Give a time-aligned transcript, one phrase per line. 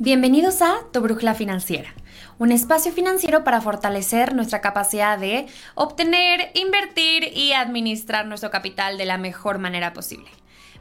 [0.00, 1.92] Bienvenidos a Tu Brújula Financiera,
[2.38, 9.06] un espacio financiero para fortalecer nuestra capacidad de obtener, invertir y administrar nuestro capital de
[9.06, 10.30] la mejor manera posible.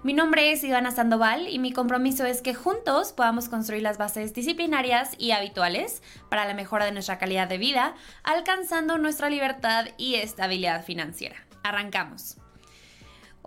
[0.03, 4.35] Mi nombre es Ivana Sandoval y mi compromiso es que juntos podamos construir las bases
[4.35, 10.13] disciplinarias y habituales para la mejora de nuestra calidad de vida, alcanzando nuestra libertad y
[10.13, 11.37] estabilidad financiera.
[11.63, 12.37] Arrancamos.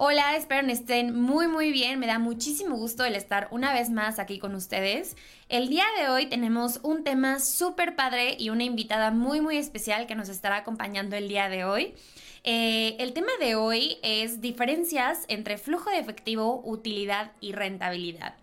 [0.03, 1.99] Hola, espero que estén muy muy bien.
[1.99, 5.15] Me da muchísimo gusto el estar una vez más aquí con ustedes.
[5.51, 10.07] El día de hoy tenemos un tema súper padre y una invitada muy muy especial
[10.07, 11.93] que nos estará acompañando el día de hoy.
[12.45, 18.37] Eh, el tema de hoy es diferencias entre flujo de efectivo, utilidad y rentabilidad.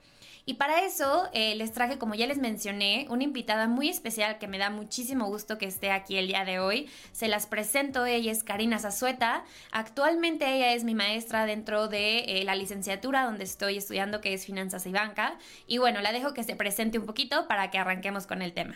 [0.50, 4.48] Y para eso eh, les traje, como ya les mencioné, una invitada muy especial que
[4.48, 6.90] me da muchísimo gusto que esté aquí el día de hoy.
[7.12, 9.44] Se las presento, ella es Karina Zazueta.
[9.74, 14.46] Actualmente ella es mi maestra dentro de eh, la licenciatura donde estoy estudiando, que es
[14.46, 15.38] Finanzas y Banca.
[15.68, 18.76] Y bueno, la dejo que se presente un poquito para que arranquemos con el tema.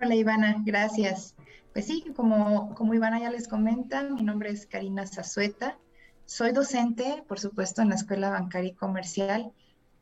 [0.00, 1.34] Hola Ivana, gracias.
[1.72, 5.76] Pues sí, como, como Ivana ya les comenta, mi nombre es Karina Zazueta.
[6.28, 9.50] Soy docente, por supuesto, en la Escuela Bancaria y Comercial.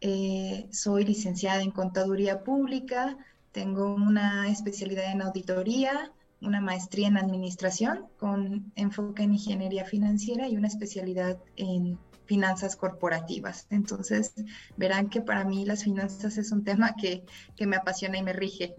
[0.01, 3.17] Eh, soy licenciada en Contaduría Pública.
[3.53, 6.11] Tengo una especialidad en auditoría,
[6.41, 13.69] una maestría en administración con enfoque en ingeniería financiera y una especialidad en finanzas corporativas.
[13.71, 14.35] Entonces,
[14.77, 18.33] verán que para mí las finanzas es un tema que, que me apasiona y me
[18.33, 18.75] rige.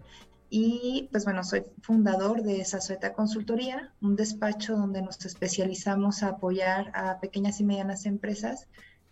[0.50, 6.90] Y pues bueno, soy fundador de Sazueta Consultoría, un despacho donde nos especializamos a apoyar
[6.94, 8.66] a pequeñas y medianas empresas,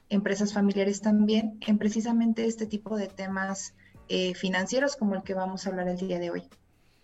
[0.08, 3.74] empresas familiares también, en precisamente este tipo de temas
[4.08, 6.42] eh, financieros como el que vamos a hablar el día de hoy.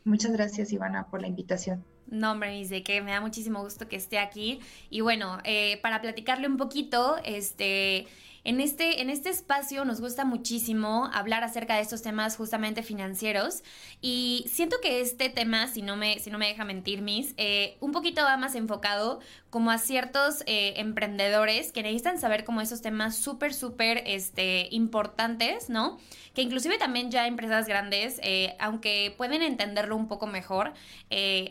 [0.05, 1.85] Muchas gracias, Ivana, por la invitación.
[2.07, 4.61] No, hombre, dice que me da muchísimo gusto que esté aquí.
[4.91, 8.07] Y bueno, eh, para platicarle un poquito, este,
[8.45, 13.63] en este, en este espacio nos gusta muchísimo hablar acerca de estos temas justamente financieros
[14.01, 17.77] y siento que este tema, si no me, si no me deja mentir, Miss, eh,
[17.81, 19.21] un poquito va más enfocado
[19.51, 25.71] como a ciertos eh, emprendedores que necesitan saber como esos temas súper, súper este, importantes,
[25.71, 25.99] ¿no?
[26.35, 30.73] Que inclusive también ya empresas grandes, eh, aunque pueden entenderlo un poco mejor,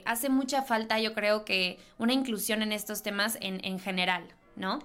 [0.06, 4.80] hace mucha falta yo creo que una inclusión en estos temas en, en general, ¿no?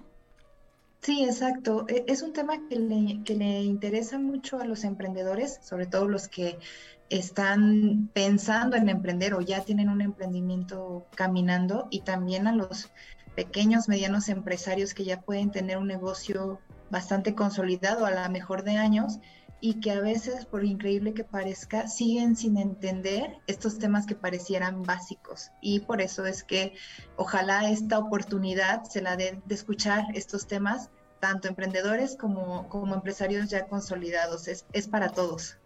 [1.07, 1.85] Sí, exacto.
[1.87, 6.05] E, es un tema que le, que le interesa mucho a los emprendedores, sobre todo
[6.09, 6.59] los que
[7.09, 12.91] están pensando en emprender o ya tienen un emprendimiento caminando y también a los
[13.37, 16.59] pequeños, medianos empresarios que ya pueden tener un negocio
[16.89, 19.19] bastante consolidado a la mejor de años
[19.61, 24.83] y que a veces, por increíble que parezca, siguen sin entender estos temas que parecieran
[24.83, 25.51] básicos.
[25.61, 26.73] Y por eso es que
[27.15, 33.49] ojalá esta oportunidad se la den de escuchar estos temas, tanto emprendedores como, como empresarios
[33.49, 34.47] ya consolidados.
[34.47, 35.57] Es, es para todos.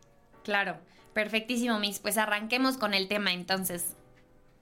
[0.43, 0.77] Claro,
[1.13, 1.99] perfectísimo, Miss.
[1.99, 3.95] Pues arranquemos con el tema entonces.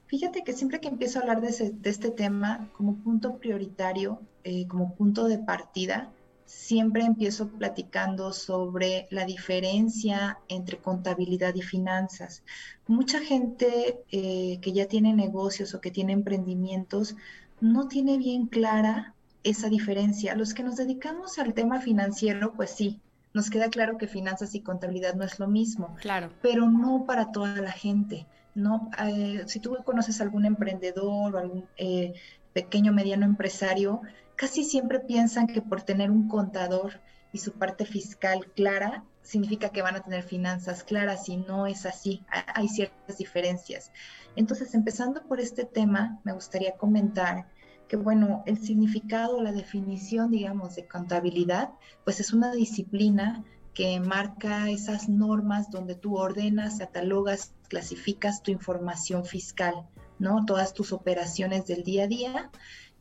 [0.08, 4.68] Fíjate que siempre que empiezo a hablar de, de este tema como punto prioritario, eh,
[4.68, 6.10] como punto de partida,
[6.50, 12.42] siempre empiezo platicando sobre la diferencia entre contabilidad y finanzas.
[12.88, 17.16] Mucha gente eh, que ya tiene negocios o que tiene emprendimientos
[17.62, 19.14] no tiene bien clara
[19.44, 20.36] esa diferencia.
[20.36, 23.00] Los que nos dedicamos al tema financiero, pues sí,
[23.34, 25.96] nos queda claro que finanzas y contabilidad no es lo mismo.
[26.02, 26.32] Claro.
[26.42, 28.28] Pero no para toda la gente.
[28.56, 32.14] No, eh, si tú conoces algún emprendedor o algún eh,
[32.54, 34.02] pequeño mediano empresario,
[34.36, 37.00] casi siempre piensan que por tener un contador
[37.32, 41.86] y su parte fiscal clara, significa que van a tener finanzas claras y no es
[41.86, 42.24] así,
[42.56, 43.92] hay ciertas diferencias.
[44.36, 47.46] Entonces, empezando por este tema, me gustaría comentar
[47.90, 51.72] que, bueno, el significado, la definición, digamos, de contabilidad,
[52.06, 53.44] pues es una disciplina
[53.74, 59.88] que marca esas normas donde tú ordenas, catalogas, clasificas tu información fiscal,
[60.20, 60.46] ¿no?
[60.46, 62.52] Todas tus operaciones del día a día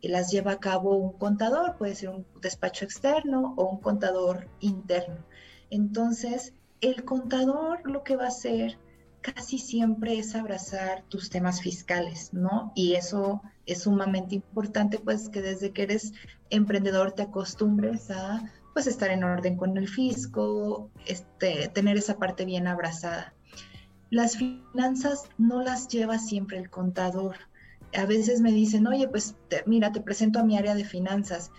[0.00, 5.24] las lleva a cabo un contador, puede ser un despacho externo o un contador interno.
[5.70, 8.78] Entonces, el contador lo que va a hacer
[9.20, 12.72] casi siempre es abrazar tus temas fiscales, ¿no?
[12.74, 16.12] Y eso es sumamente importante, pues que desde que eres
[16.50, 18.42] emprendedor te acostumbres a
[18.72, 23.34] pues estar en orden con el fisco, este, tener esa parte bien abrazada.
[24.10, 27.36] Las finanzas no las lleva siempre el contador.
[27.94, 29.34] A veces me dicen, oye, pues
[29.66, 31.50] mira, te presento a mi área de finanzas.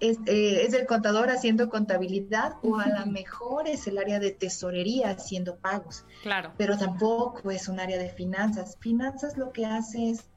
[0.00, 4.30] Es, eh, es, el contador haciendo contabilidad o a lo mejor es el área de
[4.30, 6.04] tesorería haciendo pagos.
[6.22, 6.52] Claro.
[6.56, 8.76] Pero tampoco es un área de finanzas.
[8.78, 10.28] Finanzas lo que hace es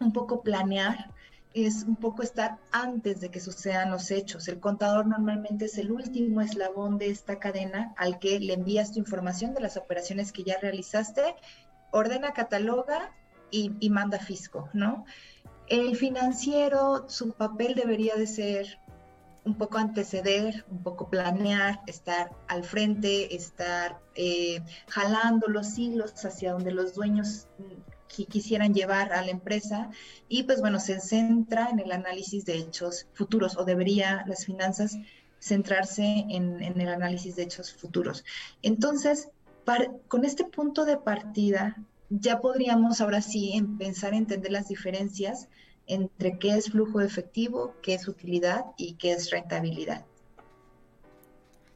[0.00, 1.10] un poco planear,
[1.54, 4.46] es un poco estar antes de que sucedan los hechos.
[4.48, 8.98] El contador normalmente es el último eslabón de esta cadena al que le envías tu
[8.98, 11.34] información de las operaciones que ya realizaste,
[11.92, 13.12] ordena, cataloga
[13.50, 15.06] y, y manda fisco, ¿no?
[15.68, 18.78] El financiero, su papel debería de ser
[19.46, 26.52] un poco anteceder, un poco planear, estar al frente, estar eh, jalando los hilos hacia
[26.52, 29.90] donde los dueños mm, quisieran llevar a la empresa
[30.28, 34.98] y pues bueno, se centra en el análisis de hechos futuros o debería las finanzas
[35.38, 38.24] centrarse en, el análisis de hechos futuros.
[38.62, 39.28] Entonces,
[40.08, 41.76] con este punto de partida,
[42.08, 45.48] ya podríamos ahora sí empezar a entender las diferencias
[45.86, 50.04] entre qué es flujo efectivo, qué es utilidad y qué es rentabilidad.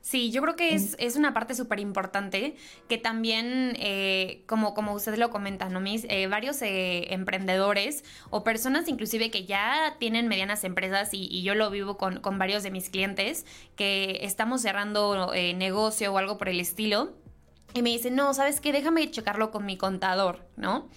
[0.02, 2.56] Sí, yo creo que es, es una parte súper importante
[2.88, 5.78] que también, eh, como, como usted lo comenta, ¿no?
[5.78, 11.42] Mis, eh, varios eh, emprendedores o personas inclusive que ya tienen medianas empresas y, y
[11.42, 13.44] yo lo vivo con, con, varios de mis clientes
[13.76, 17.12] que estamos cerrando negocio o algo por el estilo
[17.74, 18.72] y me dicen, no, ¿sabes qué?
[18.72, 20.88] Déjame checarlo con mi contador, ¿no?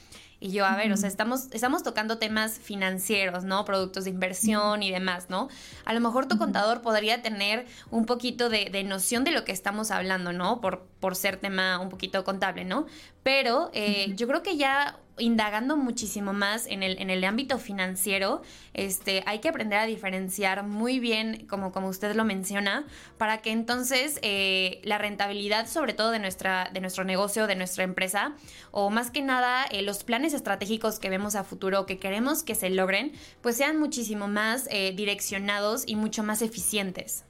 [0.43, 3.63] Y yo, a ver, o sea, estamos, estamos tocando temas financieros, ¿no?
[3.63, 5.47] Productos de inversión y demás, ¿no?
[5.85, 9.53] A lo mejor tu contador podría tener un poquito de, de, noción de lo que
[9.53, 10.59] estamos hablando, ¿no?
[10.59, 12.87] Por, por ser tema un poquito contable, ¿no?
[13.23, 18.41] Pero eh, yo creo que ya indagando muchísimo más en el, en el ámbito financiero,
[18.73, 22.85] este, hay que aprender a diferenciar muy bien, como, como usted lo menciona,
[23.17, 27.83] para que entonces eh, la rentabilidad, sobre todo de, nuestra, de nuestro negocio, de nuestra
[27.83, 28.35] empresa,
[28.71, 32.55] o más que nada eh, los planes estratégicos que vemos a futuro, que queremos que
[32.55, 37.25] se logren, pues sean muchísimo más eh, direccionados y mucho más eficientes.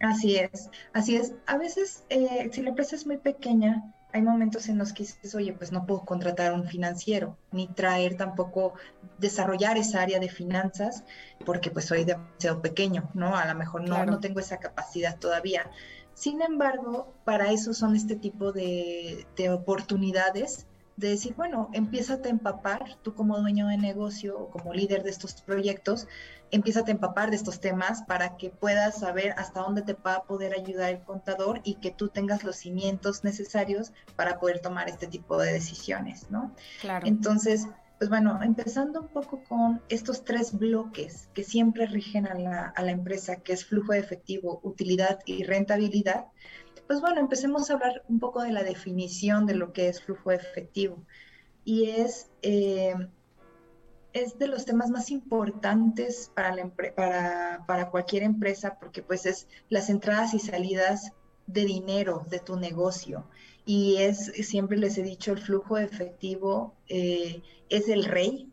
[0.00, 1.32] Así es, así es.
[1.46, 2.04] A veces,
[2.52, 3.82] si la empresa es muy pequeña,
[4.16, 7.68] hay momentos en los que dices, oye, pues no puedo contratar a un financiero, ni
[7.68, 8.72] traer tampoco,
[9.18, 11.04] desarrollar esa área de finanzas,
[11.44, 13.36] porque pues soy demasiado pequeño, ¿no?
[13.36, 15.70] A lo mejor no, no tengo esa capacidad todavía.
[16.14, 20.66] Sin embargo, para eso son este tipo de, de oportunidades
[20.96, 25.10] de decir, bueno, empieza a empapar, tú como dueño de negocio o como líder de
[25.10, 26.08] estos proyectos,
[26.50, 30.22] empieza a empapar de estos temas para que puedas saber hasta dónde te va a
[30.24, 35.06] poder ayudar el contador y que tú tengas los cimientos necesarios para poder tomar este
[35.06, 36.54] tipo de decisiones, ¿no?
[36.80, 37.06] Claro.
[37.06, 37.66] Entonces,
[37.98, 42.82] pues bueno, empezando un poco con estos tres bloques que siempre rigen a la, a
[42.82, 46.26] la empresa, que es flujo de efectivo, utilidad y rentabilidad,
[46.86, 50.30] pues bueno, empecemos a hablar un poco de la definición de lo que es flujo
[50.30, 51.02] efectivo.
[51.64, 52.94] Y es, eh,
[54.16, 59.46] es de los temas más importantes para, la para, para cualquier empresa porque pues es
[59.68, 61.12] las entradas y salidas
[61.46, 63.26] de dinero de tu negocio.
[63.64, 68.48] Y es, siempre les he dicho, el flujo efectivo eh, es el rey,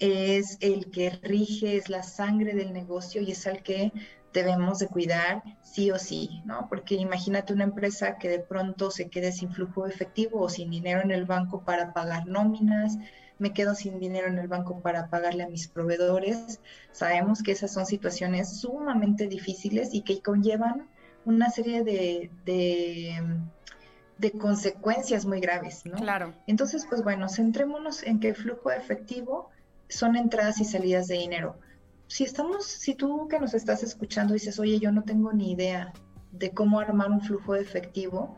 [0.00, 3.92] es el que rige, es la sangre del negocio y es el que
[4.32, 6.66] debemos de cuidar sí o sí, ¿no?
[6.68, 11.00] Porque imagínate una empresa que de pronto se quede sin flujo efectivo o sin dinero
[11.02, 12.98] en el banco para pagar nóminas,
[13.38, 16.60] me quedo sin dinero en el banco para pagarle a mis proveedores.
[16.92, 20.88] Sabemos que esas son situaciones sumamente difíciles y que conllevan
[21.24, 25.96] una serie de, de, consecuencias muy graves, ¿no?
[25.96, 26.34] Claro.
[26.46, 29.50] Entonces, pues bueno, centrémonos en que el flujo efectivo
[29.88, 31.58] son entradas y salidas de dinero
[32.06, 35.92] si estamos, si tú que nos estás escuchando dices, oye, yo no tengo ni idea
[36.32, 38.36] de cómo armar un flujo de efectivo,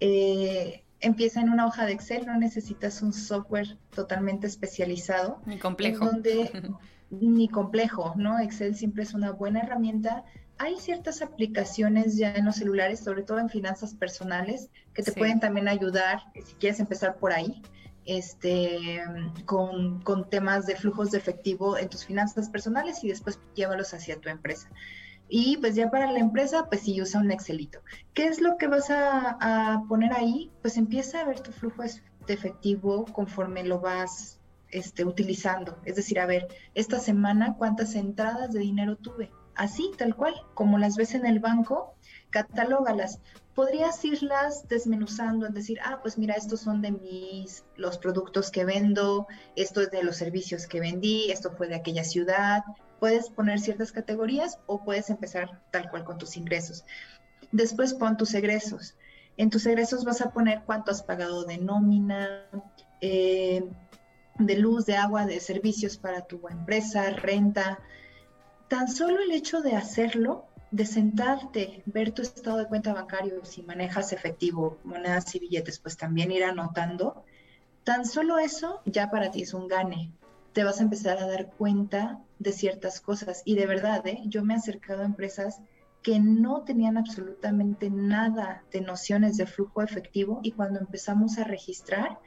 [0.00, 5.40] eh, empieza en una hoja de Excel, no necesitas un software totalmente especializado.
[5.46, 6.06] Ni complejo.
[6.06, 6.50] Donde,
[7.10, 8.38] ni complejo, ¿no?
[8.40, 10.24] Excel siempre es una buena herramienta.
[10.58, 15.38] Hay ciertas aplicaciones ya en los celulares, sobre todo en finanzas personales, que te pueden
[15.38, 17.62] también ayudar, si quieres empezar por ahí
[18.06, 19.02] este,
[19.44, 24.20] con, con, temas de flujos de efectivo en tus finanzas personales y después llévalos hacia
[24.20, 24.70] tu empresa.
[25.28, 27.80] Y pues ya para la empresa, pues si usa un Excelito.
[28.14, 30.50] ¿Qué es lo que vas a, a, poner ahí?
[30.62, 34.38] Pues empieza a ver tu flujo de efectivo conforme lo vas
[34.70, 35.78] este, utilizando.
[35.84, 39.30] Es decir, a ver, esta semana cuántas entradas de dinero tuve.
[39.54, 41.94] Así, tal cual, como las ves en el banco,
[42.30, 43.20] catalógalas.
[43.56, 48.66] Podrías irlas desmenuzando, en decir, ah, pues mira, estos son de mis, los productos que
[48.66, 52.62] vendo, esto es de los servicios que vendí, esto fue de aquella ciudad.
[53.00, 56.84] Puedes poner ciertas categorías o puedes empezar tal cual con tus ingresos.
[57.50, 58.94] Después pon tus egresos.
[59.38, 62.42] En tus egresos vas a poner cuánto has pagado de nómina,
[63.00, 63.64] eh,
[64.38, 67.78] de luz, de agua, de servicios para tu empresa, renta.
[68.68, 73.62] Tan solo el hecho de hacerlo, de sentarte, ver tu estado de cuenta bancario, si
[73.62, 77.24] manejas efectivo, monedas y billetes, pues también ir anotando.
[77.82, 80.12] Tan solo eso ya para ti es un gane.
[80.52, 83.42] Te vas a empezar a dar cuenta de ciertas cosas.
[83.46, 84.20] Y de verdad, ¿eh?
[84.26, 85.60] yo me he acercado a empresas
[86.02, 92.18] que no tenían absolutamente nada de nociones de flujo efectivo y cuando empezamos a registrar,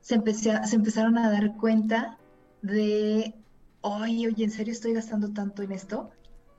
[0.00, 2.18] se, se empezaron a dar cuenta
[2.60, 3.34] de,
[3.80, 6.10] oye, oye, ¿en serio estoy gastando tanto en esto?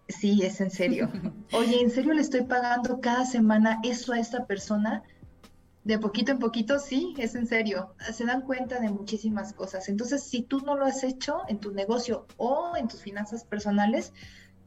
[0.08, 1.12] Sí, es en serio.
[1.54, 5.04] Oye, ¿en serio le estoy pagando cada semana eso a esta persona?
[5.84, 7.94] De poquito en poquito, sí, es en serio.
[8.14, 9.90] Se dan cuenta de muchísimas cosas.
[9.90, 14.14] Entonces, si tú no lo has hecho en tu negocio o en tus finanzas personales,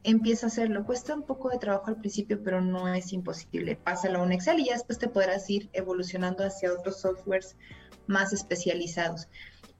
[0.03, 0.85] empieza a hacerlo.
[0.85, 3.75] Cuesta un poco de trabajo al principio, pero no es imposible.
[3.75, 7.55] Pásalo a un Excel y ya después te podrás ir evolucionando hacia otros softwares
[8.05, 9.27] más especializados.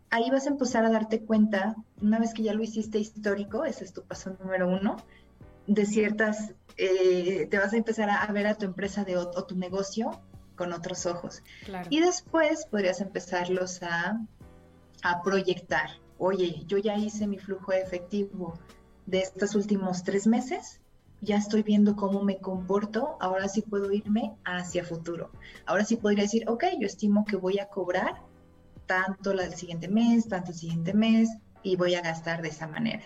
[0.09, 3.83] Ahí vas a empezar a darte cuenta, una vez que ya lo hiciste histórico, ese
[3.83, 4.97] es tu paso número uno,
[5.67, 9.55] de ciertas, eh, te vas a empezar a, ver a tu empresa de, o, tu
[9.55, 10.21] negocio
[10.55, 11.43] con otros ojos.
[11.89, 14.19] Y después podrías empezarlos a,
[15.03, 15.89] a proyectar.
[16.17, 18.57] Oye, yo ya hice mi flujo efectivo,
[19.05, 20.81] de estos últimos tres meses,
[21.21, 25.31] ya estoy viendo cómo me comporto, ahora sí puedo irme hacia futuro.
[25.65, 28.21] Ahora sí podría decir, ok, yo estimo que voy a cobrar
[28.85, 31.29] tanto el siguiente mes, tanto el siguiente mes,
[31.63, 33.03] y voy a gastar de esa manera.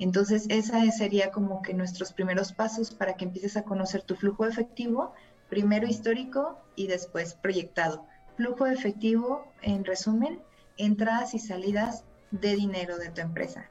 [0.00, 4.46] Entonces, esa sería como que nuestros primeros pasos para que empieces a conocer tu flujo
[4.46, 5.12] efectivo,
[5.50, 8.06] primero histórico y después proyectado.
[8.36, 10.40] Flujo efectivo, en resumen,
[10.78, 13.68] entradas y salidas de dinero de tu empresa.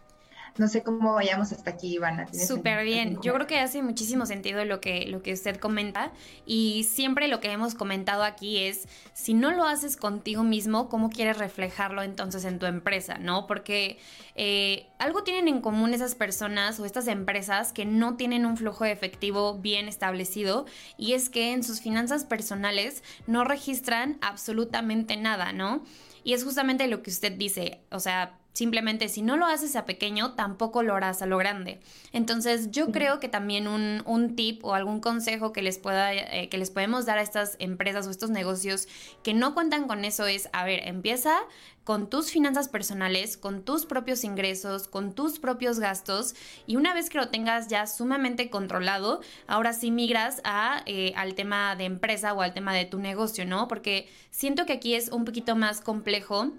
[0.58, 2.27] No sé cómo vayamos hasta aquí, Ivana.
[2.34, 3.20] Súper bien.
[3.22, 6.12] Yo creo que hace muchísimo sentido lo que, lo que usted comenta
[6.46, 11.10] y siempre lo que hemos comentado aquí es, si no lo haces contigo mismo, ¿cómo
[11.10, 13.18] quieres reflejarlo entonces en tu empresa?
[13.18, 13.48] ¿No?
[13.48, 13.98] Porque
[14.36, 18.84] eh, algo tienen en común esas personas o estas empresas que no tienen un flujo
[18.84, 20.65] de efectivo bien establecido
[20.98, 25.84] y es que en sus finanzas personales no registran absolutamente nada, ¿no?
[26.24, 29.86] Y es justamente lo que usted dice, o sea, Simplemente si no lo haces a
[29.86, 31.79] pequeño, tampoco lo harás a lo grande.
[32.12, 36.58] Entonces yo creo que también un, tip o algún consejo que les, pueda, eh, que
[36.58, 38.88] les podemos dar a estas empresas o estos negocios
[39.24, 41.38] que no cuentan con eso es, a ver, empieza
[41.84, 46.36] con tus finanzas personales, con tus propios ingresos, con tus propios gastos
[46.68, 51.34] y una vez que lo tengas ya sumamente controlado, ahora sí migras a, eh, al
[51.34, 53.68] tema de empresa o al tema de tu negocio, ¿no?
[53.68, 56.51] Porque siento que aquí es un poquito más complejo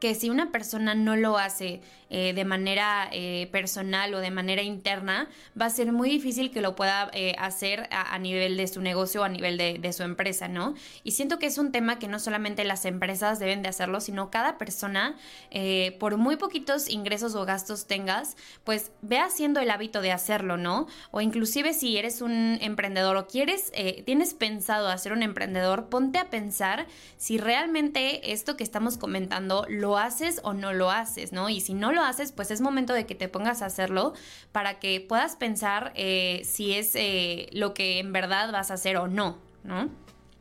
[0.00, 4.62] que si una persona no lo hace eh, de manera eh, personal o de manera
[4.62, 5.28] interna,
[5.60, 9.20] va a ser muy difícil que lo pueda eh, hacer a, nivel de su negocio
[9.20, 10.74] o a nivel de, su empresa, ¿no?
[11.04, 14.30] Y siento que es un tema que no solamente las empresas deben de hacerlo, sino
[14.30, 15.16] cada persona,
[15.98, 20.86] por muy poquitos ingresos o gastos tengas, pues ve haciendo el hábito de hacerlo, ¿no?
[21.10, 23.72] O inclusive si eres un emprendedor o quieres,
[24.04, 26.86] tienes pensado hacer un emprendedor, ponte a pensar
[27.16, 31.48] si realmente esto que estamos comentando lo haces o no lo haces, ¿no?
[31.48, 34.14] Y si no lo haces, pues es momento de que te pongas a hacerlo
[34.52, 38.96] para que puedas pensar eh, si es eh, lo que en verdad vas a hacer
[38.96, 39.88] o no, ¿no?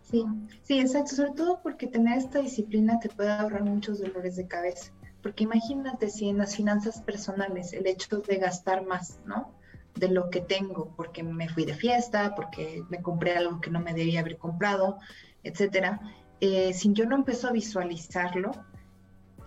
[0.09, 0.23] Sí,
[0.63, 4.91] sí, exacto, sobre todo porque tener esta disciplina te puede ahorrar muchos dolores de cabeza.
[5.21, 9.53] Porque imagínate si en las finanzas personales el hecho de gastar más, ¿no?
[9.95, 13.81] De lo que tengo, porque me fui de fiesta, porque me compré algo que no
[13.81, 14.99] me debía haber comprado,
[15.43, 15.99] etcétera.
[16.39, 18.51] Eh, si yo no empiezo a visualizarlo,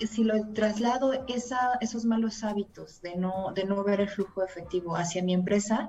[0.07, 4.97] si lo traslado esa, esos malos hábitos de no, de no ver el flujo efectivo
[4.97, 5.88] hacia mi empresa,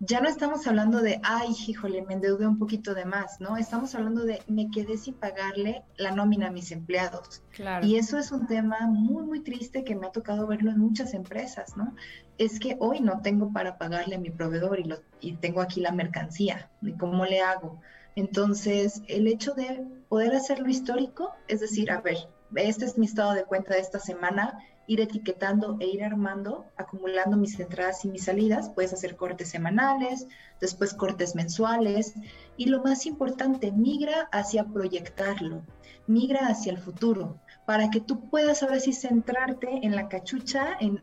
[0.00, 3.56] ya no estamos hablando de, ay, híjole, me endeudé un poquito de más, ¿no?
[3.56, 7.42] Estamos hablando de, me quedé sin pagarle la nómina a mis empleados.
[7.50, 7.86] Claro.
[7.86, 11.14] Y eso es un tema muy, muy triste que me ha tocado verlo en muchas
[11.14, 11.94] empresas, ¿no?
[12.38, 15.80] Es que hoy no tengo para pagarle a mi proveedor y, lo, y tengo aquí
[15.80, 17.80] la mercancía, ¿y cómo le hago?
[18.16, 22.18] Entonces, el hecho de poder hacerlo histórico, es decir, a ver,
[22.56, 27.36] este es mi estado de cuenta de esta semana, ir etiquetando e ir armando, acumulando
[27.36, 28.70] mis entradas y mis salidas.
[28.70, 30.26] Puedes hacer cortes semanales,
[30.60, 32.14] después cortes mensuales
[32.56, 35.62] y lo más importante, migra hacia proyectarlo,
[36.06, 41.00] migra hacia el futuro, para que tú puedas ahora sí centrarte en la cachucha, en,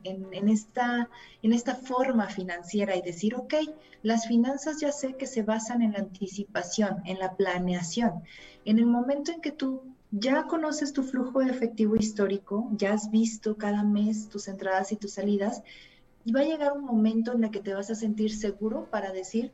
[0.50, 1.10] esta,
[1.42, 3.56] en esta forma financiera y decir, ok,
[4.04, 8.24] las finanzas ya sé que se basan en la anticipación, en la planeación.
[8.66, 13.10] En el momento en que tú ya conoces tu flujo de efectivo histórico, ya has
[13.10, 15.64] visto cada mes tus entradas y tus salidas,
[16.26, 19.12] y va a llegar un momento en el que te vas a sentir seguro para
[19.12, 19.52] decir,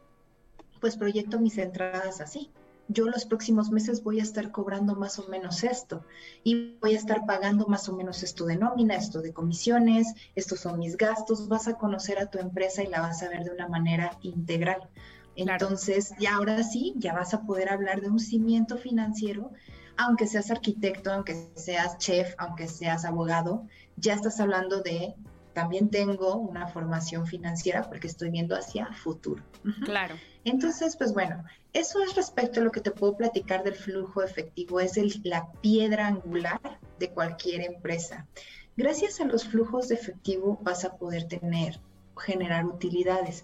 [0.82, 2.50] pues proyecto mis entradas así.
[2.90, 6.04] Yo los próximos meses voy a estar cobrando más o menos esto
[6.44, 10.62] y voy a estar pagando más o menos esto de nómina, esto de comisiones, estos
[10.62, 13.52] son mis gastos, vas a conocer a tu empresa y la vas a ver de
[13.52, 14.88] una manera integral.
[15.36, 19.52] Entonces, ya ahora sí, ya vas a poder hablar de un cimiento financiero,
[19.98, 25.16] aunque seas arquitecto, aunque seas chef, aunque seas abogado, ya estás hablando de
[25.54, 29.44] también tengo una formación financiera porque estoy viendo hacia futuro.
[29.84, 30.16] Claro.
[30.44, 34.80] Entonces, pues bueno, eso es respecto a lo que te puedo platicar del flujo efectivo,
[34.80, 38.28] es la piedra angular de cualquier empresa.
[38.76, 41.80] Gracias a los flujos de efectivo vas a poder tener,
[42.16, 43.44] generar utilidades.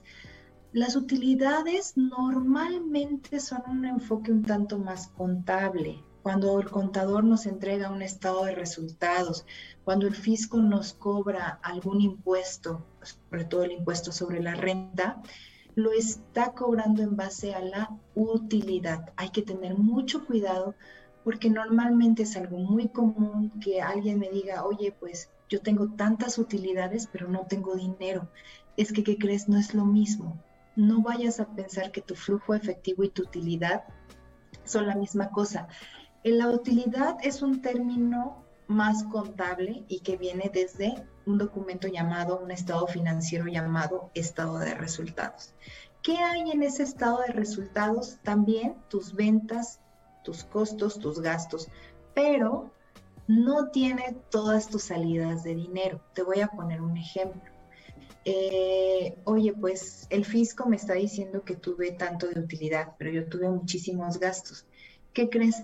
[0.72, 7.92] Las utilidades normalmente son un enfoque un tanto más contable, cuando el contador nos entrega
[7.92, 9.46] un estado de resultados,
[9.84, 15.22] cuando el fisco nos cobra algún impuesto, sobre todo el impuesto sobre la renta,
[15.76, 19.12] lo está cobrando en base a la utilidad.
[19.18, 20.76] Hay que tener mucho cuidado
[21.26, 26.38] porque normalmente es algo muy común que alguien me diga, oye, pues yo tengo tantas
[26.38, 28.30] utilidades, pero no tengo dinero.
[28.78, 29.50] Es que, ¿qué crees?
[29.50, 30.42] No es lo mismo.
[30.76, 33.84] No vayas a pensar que tu flujo efectivo y tu utilidad
[34.64, 35.68] son la misma cosa.
[36.24, 42.50] La utilidad es un término más contable y que viene desde un documento llamado, un
[42.50, 45.54] estado financiero llamado estado de resultados.
[46.02, 48.20] ¿Qué hay en ese estado de resultados?
[48.24, 49.82] También tus ventas,
[50.24, 51.68] tus costos, tus gastos,
[52.14, 52.72] pero
[53.28, 56.02] no tiene todas tus salidas de dinero.
[56.14, 57.52] Te voy a poner un ejemplo.
[58.24, 63.28] Eh, oye, pues el fisco me está diciendo que tuve tanto de utilidad, pero yo
[63.28, 64.66] tuve muchísimos gastos.
[65.12, 65.64] ¿Qué crees?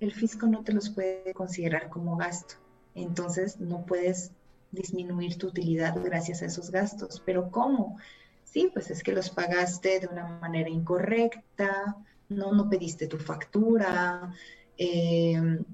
[0.00, 2.54] El fisco no te los puede considerar como gasto.
[2.94, 4.32] Entonces no puedes
[4.70, 7.22] disminuir tu utilidad gracias a esos gastos.
[7.24, 7.98] Pero ¿cómo?
[8.44, 11.96] Sí, pues es que los pagaste de una manera incorrecta,
[12.28, 14.32] no, no pediste tu factura,
[14.76, 15.64] em,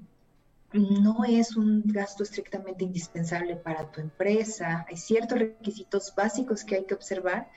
[0.73, 4.85] no es un gasto estrictamente indispensable para tu empresa.
[4.89, 7.49] Hay ciertos requisitos básicos que hay que observar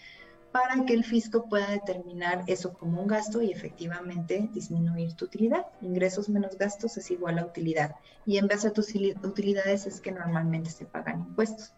[0.53, 5.67] para que el fisco pueda determinar eso como un gasto y efectivamente disminuir tu utilidad.
[5.83, 7.97] Ingresos menos gastos es igual a utilidad.
[8.25, 11.75] Y en base a tus utilidades es que normalmente se pagan impuestos.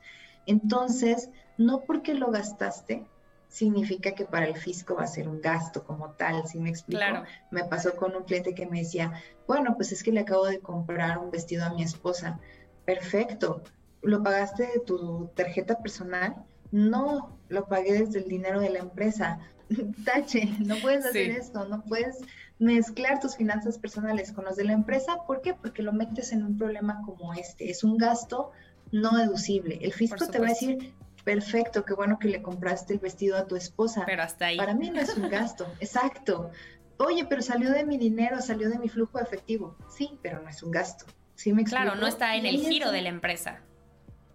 [0.46, 3.06] Entonces, no porque lo gastaste
[3.48, 7.02] significa que para el fisco va a ser un gasto como tal, si me explico?
[7.50, 9.12] Me pasó con un cliente que me decía,
[9.46, 12.38] bueno, pues es que le acabo de comprar un vestido a mi esposa.
[12.84, 13.62] Perfecto,
[14.02, 16.36] ¿lo pagaste de tu tarjeta personal?
[16.72, 19.38] No, lo pagué desde el dinero de la empresa.
[20.04, 22.18] Tache, no puedes hacer esto, no puedes
[22.58, 25.18] mezclar tus finanzas personales con los de la empresa.
[25.26, 25.54] ¿Por qué?
[25.54, 27.70] Porque lo metes en un problema como este.
[27.70, 28.52] Es un gasto
[28.92, 29.78] no deducible.
[29.82, 33.46] El fisco te va a decir, perfecto, qué bueno que le compraste el vestido a
[33.46, 34.04] tu esposa.
[34.06, 34.56] Pero hasta ahí.
[34.56, 36.50] Para mí no es un gasto, exacto.
[36.98, 39.76] Oye, pero salió de mi dinero, salió de mi flujo efectivo.
[39.88, 41.06] Sí, pero no es un gasto.
[41.34, 43.62] ¿Sí me Claro, no está en el giro de la empresa.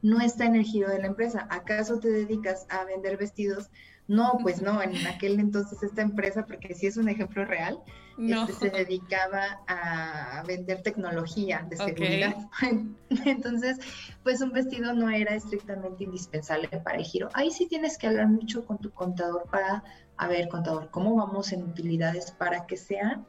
[0.05, 1.47] No está en el giro de la empresa.
[1.49, 3.71] ¿Acaso te dedicas a vender vestidos?
[4.07, 7.79] No, pues no, en aquel entonces esta empresa, porque sí es un ejemplo real,
[8.19, 12.35] este, se dedicaba a vender tecnología de seguridad.
[13.25, 13.79] Entonces,
[14.21, 17.29] pues un vestido no era estrictamente indispensable para el giro.
[17.33, 19.83] Ahí sí tienes que hablar mucho con tu contador para,
[20.17, 23.23] a ver, contador, ¿cómo vamos en utilidades para que sea,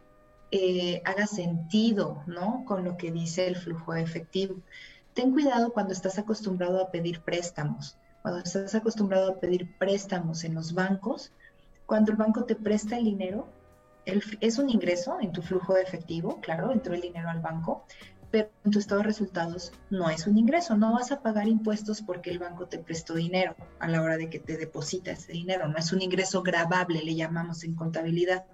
[0.50, 2.64] eh, haga sentido, ¿no?
[2.66, 4.56] Con lo que dice el flujo de efectivo.
[5.16, 7.96] Ten cuidado cuando estás acostumbrado a pedir préstamos.
[8.20, 11.32] Cuando estás acostumbrado a pedir préstamos en los bancos,
[11.86, 13.48] cuando el banco te presta el dinero,
[14.04, 17.86] es un ingreso en tu flujo de efectivo, claro, entró el dinero al banco,
[18.30, 22.02] pero en tu estado de resultados no es un ingreso, no vas a pagar impuestos
[22.02, 25.66] porque el banco te prestó dinero a la hora de que te deposita ese dinero,
[25.66, 28.44] no es un ingreso grabable, le llamamos en contabilidad.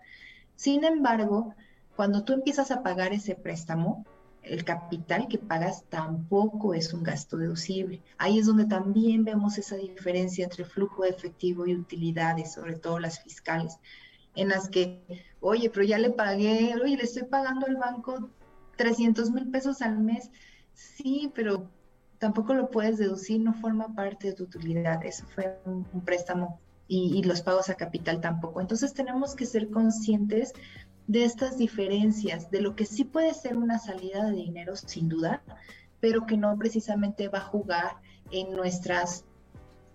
[0.55, 1.57] Sin embargo,
[1.97, 4.07] cuando tú empiezas a pagar ese préstamo,
[4.43, 8.03] el capital que pagas tampoco es un gasto deducible.
[8.19, 12.99] Ahí es donde también vemos esa diferencia entre flujo de efectivo y utilidades, sobre todo
[12.99, 13.79] las fiscales,
[14.35, 15.01] en las que,
[15.41, 18.31] oye, pero ya le pagué, oye, le estoy pagando al banco
[18.77, 20.31] 300 mil pesos al mes.
[20.75, 21.69] Sí, pero
[22.19, 25.05] tampoco lo puedes deducir, no forma parte de tu utilidad.
[25.05, 28.61] Eso fue un, préstamo y, y los pagos a capital tampoco.
[28.61, 30.53] Entonces tenemos que ser conscientes
[31.07, 35.43] de estas diferencias, de lo que sí puede ser una salida de dinero sin duda,
[36.01, 37.97] pero que no precisamente va a jugar
[38.31, 39.25] en nuestras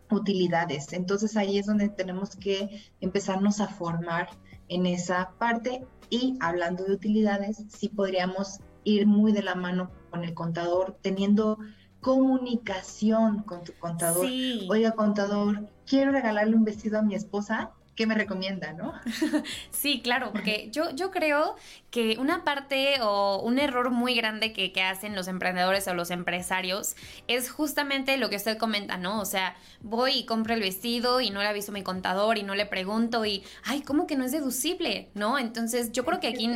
[0.09, 0.93] utilidades.
[0.93, 4.29] Entonces ahí es donde tenemos que empezarnos a formar
[4.69, 10.23] en esa parte y hablando de utilidades, sí podríamos ir muy de la mano con
[10.23, 11.57] el contador, teniendo
[11.99, 14.27] comunicación con tu contador.
[14.69, 18.93] Oiga, contador, quiero regalarle un vestido a mi esposa ¿qué me recomienda, no?
[19.71, 21.55] sí, claro, porque yo, yo creo
[21.89, 26.11] que una parte o un error muy grande que, que, hacen los emprendedores o los
[26.11, 26.95] empresarios
[27.27, 29.19] es justamente lo que usted comenta, ¿no?
[29.19, 32.43] O sea, voy y compro el vestido y no le aviso a mi contador y
[32.43, 35.09] no le pregunto y, ay, ¿cómo que no es deducible?
[35.15, 35.39] ¿No?
[35.39, 36.47] Entonces, yo creo que aquí...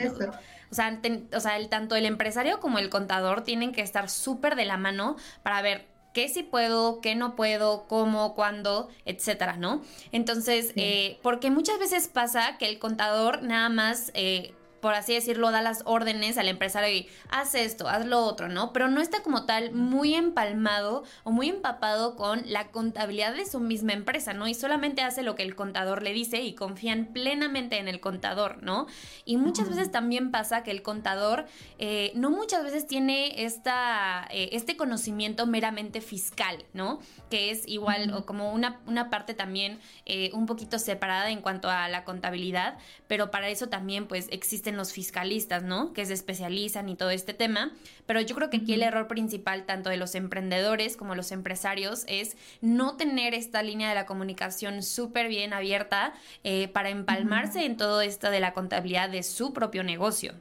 [0.71, 1.01] O sea,
[1.35, 4.77] o sea el, tanto el empresario como el contador tienen que estar súper de la
[4.77, 9.81] mano para ver qué sí puedo, qué no puedo, cómo, cuándo, etcétera, ¿no?
[10.11, 15.51] Entonces, eh, porque muchas veces pasa que el contador nada más eh, por así decirlo,
[15.51, 18.73] da las órdenes al empresario y haz esto, haz lo otro, ¿no?
[18.73, 23.59] Pero no está como tal muy empalmado o muy empapado con la contabilidad de su
[23.59, 24.47] misma empresa, ¿no?
[24.47, 28.61] Y solamente hace lo que el contador le dice y confían plenamente en el contador,
[28.63, 28.87] ¿no?
[29.25, 31.45] Y muchas veces también pasa que el contador
[31.77, 36.99] eh, no muchas veces tiene esta, eh, este conocimiento meramente fiscal, ¿no?
[37.29, 41.69] Que es igual o como una, una parte también eh, un poquito separada en cuanto
[41.69, 45.93] a la contabilidad, pero para eso también pues existen los fiscalistas, ¿no?
[45.93, 47.71] Que se especializan y todo este tema.
[48.05, 52.03] Pero yo creo que aquí el error principal, tanto de los emprendedores como los empresarios,
[52.07, 57.77] es no tener esta línea de la comunicación súper bien abierta eh, para empalmarse en
[57.77, 60.33] todo esto de la contabilidad de su propio negocio.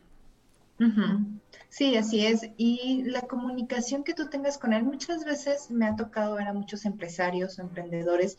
[1.69, 2.51] Sí, así es.
[2.57, 6.53] Y la comunicación que tú tengas con él, muchas veces me ha tocado ver a
[6.55, 8.37] muchos empresarios o emprendedores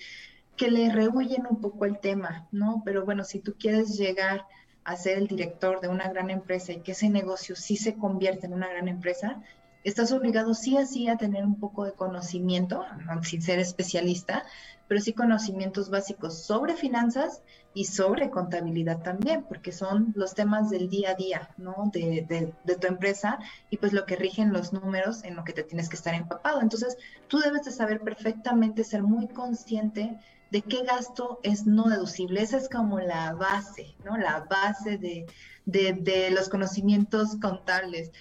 [0.58, 2.82] que le rehuyen un poco el tema, ¿no?
[2.84, 4.46] Pero bueno, si tú quieres llegar
[4.84, 8.48] a ser el director de una gran empresa y que ese negocio sí se convierte
[8.48, 9.42] en una gran empresa,
[9.84, 12.86] estás obligado sí así a tener un poco de conocimiento,
[13.24, 14.44] sin ser especialista,
[14.88, 17.42] pero sí conocimientos básicos sobre finanzas
[17.74, 21.90] y sobre contabilidad también, porque son los temas del día a día, ¿no?
[21.94, 22.26] De,
[22.66, 23.40] de, tu empresa
[23.70, 26.62] y pues lo que rigen los números en lo que te tienes que estar empapado.
[26.62, 30.20] Entonces, tú debes de saber perfectamente, ser muy consciente
[30.52, 32.42] de qué gasto es no deducible.
[32.42, 34.18] Esa es como la base, ¿no?
[34.18, 35.26] La base de,
[35.66, 38.12] de, los conocimientos contables.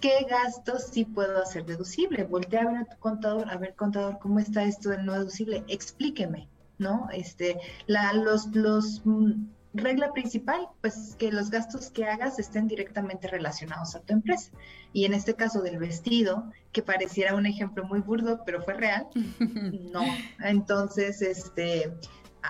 [0.00, 2.24] ¿Qué gastos sí puedo hacer deducible?
[2.24, 5.64] Voltea a ver a tu contador, a ver, contador, ¿cómo está esto del no deducible?
[5.68, 7.08] Explíqueme, ¿no?
[7.12, 13.28] Este, la, los, los mm, regla principal, pues que los gastos que hagas estén directamente
[13.28, 14.50] relacionados a tu empresa.
[14.92, 19.06] Y en este caso del vestido, que pareciera un ejemplo muy burdo, pero fue real,
[19.92, 20.04] no.
[20.40, 21.92] Entonces, este,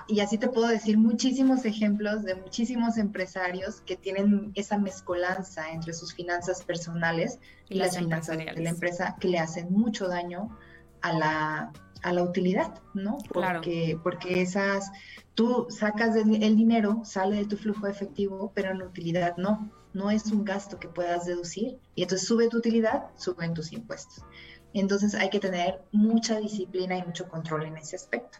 [0.09, 5.93] y así te puedo decir muchísimos ejemplos de muchísimos empresarios que tienen esa mezcolanza entre
[5.93, 10.57] sus finanzas personales y, las finanzas de la empresa que le hacen mucho daño
[11.03, 13.19] a la, a la utilidad, ¿no?
[13.33, 14.91] Porque, porque esas,
[15.37, 20.33] tú sacas el, dinero, sale de tu flujo efectivo, pero en utilidad no, no es
[20.33, 24.25] un gasto que puedas deducir y entonces sube tu utilidad, suben tus impuestos.
[24.73, 28.39] Entonces hay que tener mucha disciplina y mucho control en ese aspecto.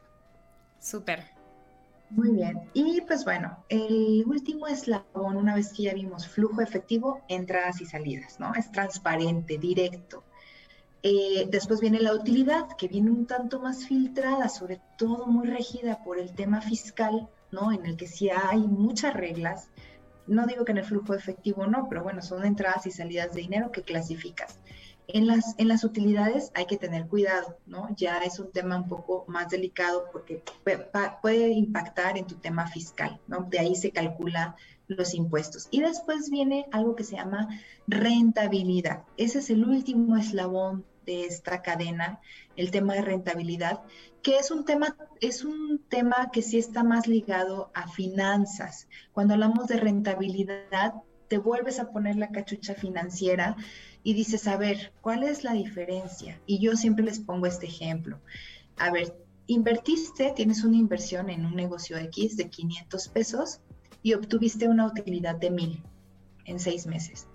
[0.81, 1.25] Súper.
[2.11, 2.71] Muy bien.
[2.73, 7.87] Y pues bueno, el último eslabón, una vez que ya vimos flujo efectivo, entradas y
[7.87, 8.55] salidas, ¿no?
[8.55, 10.25] Es transparente, directo
[11.03, 16.03] Eh, después viene la utilidad, que viene un tanto más filtrada, sobre todo muy regida
[16.03, 17.73] por el tema fiscal, ¿no?
[17.73, 19.71] En el que sí hay muchas reglas.
[20.27, 23.43] No digo que en el flujo efectivo no, pero bueno, son entradas y salidas de
[23.43, 24.59] dinero que clasificas.
[25.09, 27.89] En las, en las utilidades hay que tener cuidado, ¿no?
[27.95, 30.43] Ya es un tema un poco más delicado porque
[31.23, 33.47] puede impactar en tu tema fiscal, ¿no?
[33.49, 34.57] De ahí se calcula
[34.89, 35.69] los impuestos.
[35.71, 37.49] Y después viene algo que se llama
[37.87, 39.03] rentabilidad.
[39.17, 42.21] Ese es el último eslabón de esta cadena,
[42.57, 43.81] el tema de rentabilidad,
[44.23, 48.89] que es un tema, es un tema que sí está más ligado a finanzas.
[49.13, 50.95] Cuando hablamos de rentabilidad,
[51.29, 53.57] te vuelves a poner la cachucha financiera
[54.03, 56.41] y dices, a ver, ¿cuál es la diferencia?
[56.47, 58.21] Y yo siempre les pongo este ejemplo.
[58.77, 63.61] A ver, invertiste, tienes una inversión en un negocio X de 500 pesos
[64.07, 65.83] y obtuviste una utilidad de 1000
[66.45, 67.27] en seis meses.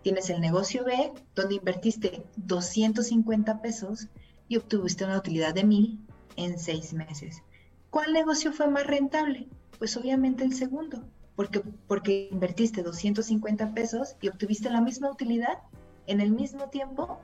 [0.00, 4.08] Tienes el negocio B, donde invertiste 250 pesos
[4.48, 6.00] y obtuviste una utilidad de 1000
[6.36, 7.42] en seis meses.
[7.90, 9.46] ¿Cuál negocio fue más rentable?
[9.78, 15.58] Pues obviamente el segundo, porque, porque invertiste 250 pesos y obtuviste la misma utilidad
[16.06, 17.20] en el mismo tiempo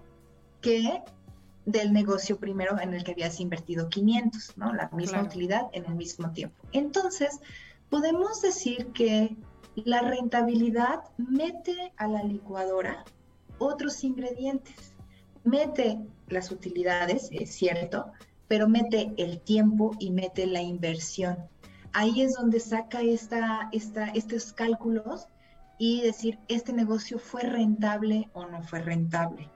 [0.61, 1.01] que
[1.65, 4.75] del negocio primero en el que habías invertido 500, ¿no?
[4.75, 6.57] La misma utilidad en el mismo tiempo.
[6.73, 7.41] Entonces,
[7.93, 9.37] podemos decir que
[9.75, 13.05] la rentabilidad mete a la licuadora
[13.59, 14.95] otros ingredientes.
[15.45, 18.11] Mete las utilidades, es cierto,
[18.49, 21.37] pero mete el tiempo y mete la inversión.
[21.93, 25.27] Ahí es donde saca esta, esta, estos cálculos
[25.77, 29.51] y decir, este negocio fue rentable o no fue rentable.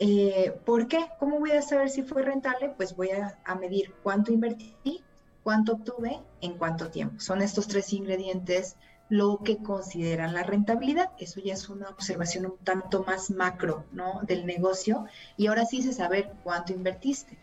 [0.00, 1.06] Eh, ¿Por qué?
[1.20, 2.70] ¿Cómo voy a saber si fue rentable?
[2.76, 5.04] Pues voy a, medir cuánto invertí,
[5.42, 7.20] cuánto obtuve, en cuánto tiempo.
[7.20, 8.76] Son estos tres ingredientes
[9.08, 11.10] lo que consideran la rentabilidad.
[11.18, 14.20] Eso ya es una observación un tanto más macro, ¿no?
[14.22, 15.06] Del negocio.
[15.36, 17.36] Y ahora sí se saber cuánto invertiste.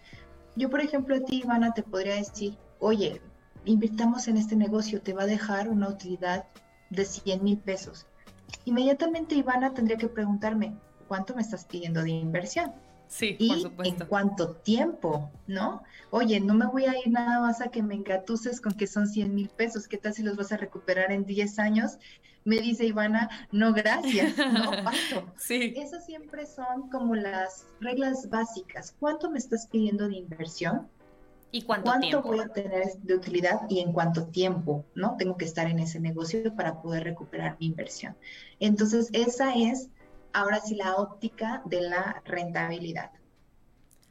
[0.55, 3.21] Yo, por ejemplo, a ti, Ivana, te podría decir, oye,
[3.65, 6.45] invirtamos en este negocio, te va a dejar una utilidad
[6.89, 8.07] de 100 mil pesos.
[8.63, 10.73] Inmediatamente Ivana tendría que preguntarme,
[11.07, 12.73] ¿cuánto me estás pidiendo de inversión?
[13.07, 14.03] Sí, y por supuesto.
[14.03, 15.83] en cuánto tiempo, ¿no?
[16.09, 19.07] Oye, no me voy a ir nada más a que me engatuses con que son
[19.07, 19.87] 100 mil pesos.
[19.87, 21.97] ¿Qué tal si los vas a recuperar en 10 años?
[22.43, 25.25] Me dice Ivana, no, gracias, no paso.
[25.37, 25.73] Sí.
[25.77, 28.95] Esas siempre son como las reglas básicas.
[28.99, 30.87] ¿Cuánto me estás pidiendo de inversión?
[31.51, 32.27] ¿Y cuánto, ¿Cuánto tiempo?
[32.27, 35.15] voy a tener de utilidad y en cuánto tiempo, no?
[35.17, 38.17] Tengo que estar en ese negocio para poder recuperar mi inversión.
[38.59, 39.89] Entonces, esa es
[40.37, 43.11] ahora sí la óptica de la rentabilidad.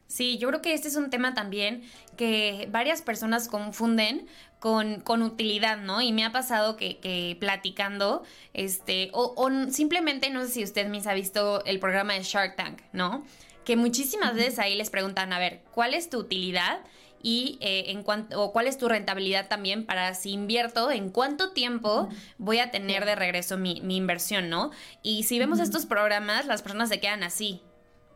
[0.07, 1.83] Sí, yo creo que este es un tema también
[2.15, 4.27] que varias personas confunden
[4.59, 6.01] con, con utilidad, ¿no?
[6.01, 10.87] Y me ha pasado que, que platicando, este, o, o simplemente, no sé si usted
[10.87, 13.25] misma ha visto el programa de Shark Tank, ¿no?
[13.67, 16.79] Que muchísimas veces ahí les preguntan, a ver, ¿cuál es tu utilidad?
[17.21, 21.51] y eh, en cuanto o cuál es tu rentabilidad también para si invierto, en cuánto
[21.51, 24.69] tiempo voy a tener de regreso mi, mi inversión, ¿no?
[25.01, 27.59] Y si vemos estos programas, las personas se quedan así,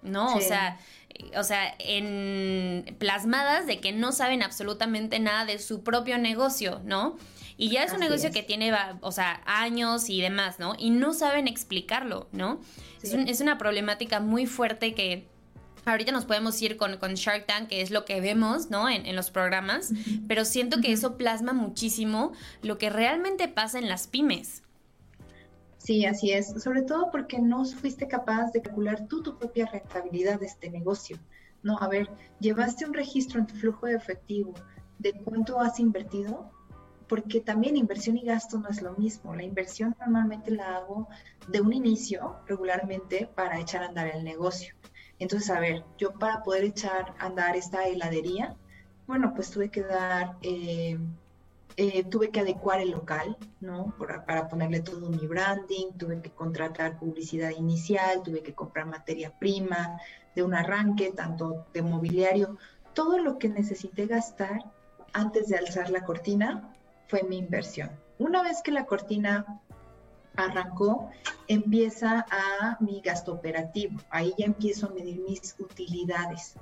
[0.03, 0.35] ¿no?
[0.35, 0.77] O sea,
[1.09, 6.79] eh, o sea, en plasmadas de que no saben absolutamente nada de su propio negocio,
[6.85, 7.17] ¿no?
[7.57, 8.35] Y ya es un Así negocio es.
[8.35, 10.75] que tiene, o sea, años y demás, ¿no?
[10.77, 12.61] Y no saben explicarlo, ¿no?
[13.01, 15.27] Es, un- es una problemática muy fuerte que
[15.85, 18.89] ahorita nos podemos ir con, con Shark Tank, que es lo que vemos, ¿no?
[18.89, 19.91] En, en los programas,
[20.27, 24.63] pero siento que eso plasma muchísimo lo que realmente pasa en las pymes.
[25.77, 26.61] Sí, así es.
[26.61, 31.17] Sobre todo porque no fuiste capaz de calcular tú tu propia rentabilidad de este negocio.
[31.63, 34.53] No, a ver, llevaste un registro en tu flujo de efectivo
[34.99, 36.51] de cuánto has invertido,
[37.07, 39.35] porque también inversión y gasto no es lo mismo.
[39.35, 41.07] La inversión normalmente la hago
[41.47, 44.75] de un inicio regularmente para echar a andar el negocio.
[45.21, 48.55] Entonces, a ver, yo para poder echar a andar esta heladería,
[49.05, 50.97] bueno, pues tuve que dar eh,
[51.77, 53.93] eh, tuve que adecuar el local, ¿no?
[53.99, 59.31] Para, para ponerle todo mi branding, tuve que contratar publicidad inicial, tuve que comprar materia
[59.37, 59.99] prima
[60.35, 62.57] de un arranque, tanto de mobiliario,
[62.95, 64.63] todo lo que necesité gastar
[65.13, 66.73] antes de alzar la cortina
[67.07, 67.91] fue mi inversión.
[68.17, 69.61] Una vez que la cortina
[70.35, 71.09] arrancó,
[71.47, 73.99] empieza a mi gasto operativo.
[74.09, 76.55] Ahí ya empiezo a medir mis utilidades.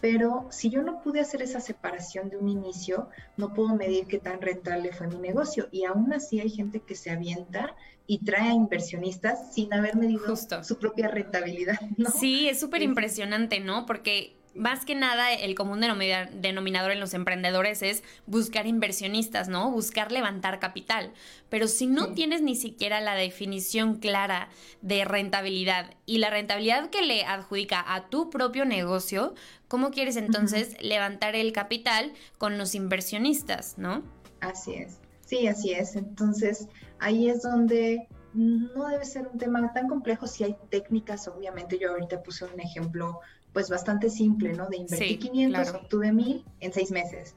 [0.00, 4.18] Pero si yo no pude hacer esa separación de un inicio, no puedo medir qué
[4.18, 5.68] tan rentable fue mi negocio.
[5.72, 7.74] Y aún así hay gente que se avienta
[8.06, 10.62] y trae a inversionistas sin haber medido Justo.
[10.62, 11.80] su propia rentabilidad.
[11.96, 12.10] ¿no?
[12.10, 12.84] Sí, es súper Sí.
[12.84, 13.84] impresionante, ¿no?
[13.86, 19.70] Porque más que nada el común denominador en los emprendedores es buscar inversionistas, ¿no?
[19.70, 21.12] Buscar levantar capital.
[21.48, 24.48] Pero si no tienes ni siquiera la definición clara
[24.82, 29.34] de rentabilidad y la rentabilidad que le adjudica a tu propio negocio,
[29.68, 34.02] ¿cómo quieres entonces levantar el capital con los inversionistas, ¿no?
[34.40, 34.98] Así es.
[35.24, 35.96] Sí, así es.
[35.96, 41.78] Entonces, ahí es donde no debe ser un tema tan complejo si hay técnicas, obviamente
[41.78, 43.20] yo ahorita puse un ejemplo
[43.56, 44.68] pues bastante simple, ¿no?
[44.68, 47.36] De invertir 500, obtuve 1000 en seis meses.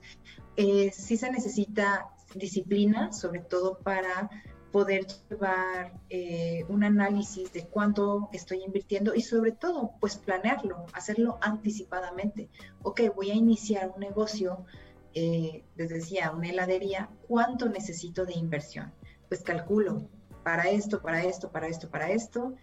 [0.57, 4.29] Eh, sí se necesita disciplina, sobre todo para
[4.73, 11.37] poder llevar eh, un análisis de cuánto estoy invirtiendo y sobre todo, pues planearlo, hacerlo
[11.39, 12.49] anticipadamente.
[12.83, 14.65] Ok, voy a iniciar un negocio,
[15.13, 18.91] eh, les decía, una heladería, ¿cuánto necesito de inversión?
[19.29, 20.09] Pues calculo,
[20.43, 22.55] para esto, para esto, para esto, para esto,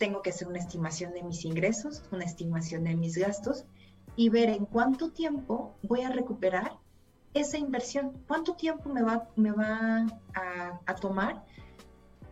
[0.00, 3.66] tengo que hacer una estimación de mis ingresos, una estimación de mis gastos
[4.16, 6.78] y ver en cuánto tiempo voy a recuperar
[7.34, 10.06] esa inversión, cuánto tiempo me va, me va
[10.86, 11.44] a, tomar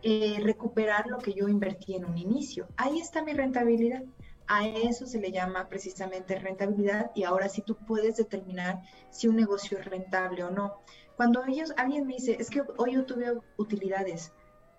[0.01, 2.67] eh, recuperar lo que yo invertí en un inicio.
[2.75, 4.03] Ahí está mi rentabilidad.
[4.47, 9.35] A eso se le llama precisamente rentabilidad y ahora sí tú puedes determinar si un
[9.35, 10.79] negocio es rentable o no.
[11.17, 14.33] Cuando ellos, alguien me dice, es que hoy yo tuve utilidades,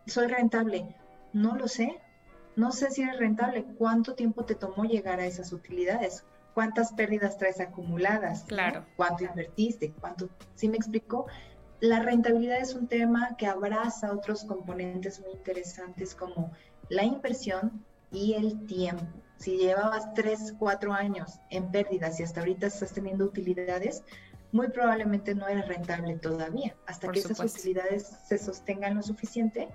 [0.06, 0.96] soy rentable.
[1.32, 2.00] No lo sé.
[2.60, 3.64] No sé si eres rentable.
[3.78, 6.26] ¿Cuánto tiempo te tomó llegar a esas utilidades?
[6.52, 8.44] ¿Cuántas pérdidas traes acumuladas?
[8.44, 8.84] Claro.
[8.96, 9.94] ¿Cuánto invertiste?
[9.98, 10.28] ¿Cuánto?
[10.56, 11.26] ¿Sí me explico?
[11.80, 16.52] La rentabilidad es un tema que abraza otros componentes muy interesantes como
[16.90, 19.06] la inversión y el tiempo.
[19.38, 24.02] Si llevabas tres, cuatro años en pérdidas y hasta ahorita estás teniendo utilidades,
[24.52, 26.76] muy probablemente no eres rentable todavía.
[26.86, 29.70] Hasta que esas utilidades se sostengan lo suficiente,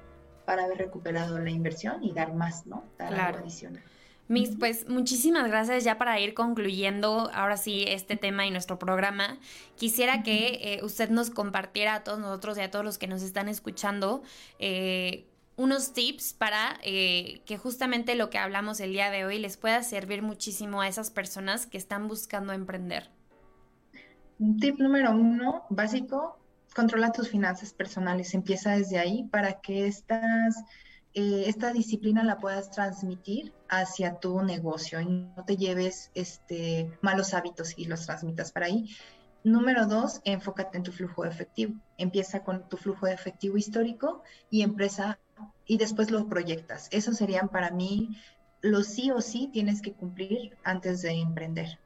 [0.45, 2.83] para haber recuperado la inversión y dar más, ¿no?
[2.97, 3.23] Dar claro.
[3.25, 3.83] algo adicional.
[4.27, 9.37] Mis, pues muchísimas gracias ya para ir concluyendo ahora sí este tema y nuestro programa.
[9.75, 13.21] Quisiera que eh, usted nos compartiera a todos nosotros y a todos los que nos
[13.21, 14.23] están escuchando
[14.57, 15.27] eh,
[15.57, 19.83] unos tips para eh, que justamente lo que hablamos el día de hoy les pueda
[19.83, 23.11] servir muchísimo a esas personas que están buscando emprender.
[24.59, 26.39] Tip número uno, básico,
[26.75, 30.57] controla tus finanzas personales, empieza desde ahí para que estas,
[31.13, 37.33] eh, esta disciplina la puedas transmitir hacia tu negocio y no te lleves este, malos
[37.33, 38.89] hábitos y los transmitas para ahí.
[39.45, 41.75] Número dos, enfócate en tu flujo de efectivo.
[41.97, 45.17] Empieza con tu flujo de efectivo histórico y empresa
[45.65, 46.89] y después lo proyectas.
[46.91, 48.17] Esos serían para mí
[48.61, 51.79] los sí o sí tienes que cumplir antes de emprender.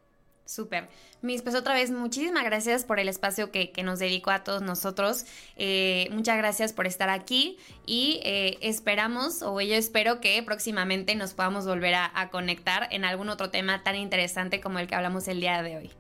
[0.50, 0.90] Súper.
[1.22, 5.26] Mis, pues otra vez, muchísimas gracias por el espacio que, nos dedicó a todos nosotros.
[5.58, 11.36] Eh, muchas gracias por estar aquí y eh, esperamos, o yo espero que próximamente nos
[11.36, 15.40] podamos volver a, conectar en algún otro tema tan interesante como el que hablamos el
[15.40, 15.92] día de hoy.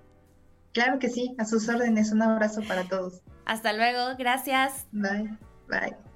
[0.73, 2.12] Claro que sí, a sus órdenes.
[2.12, 3.21] Un abrazo para todos.
[3.45, 4.88] Hasta luego, gracias.
[4.91, 5.38] Bye.
[5.67, 6.08] Bye.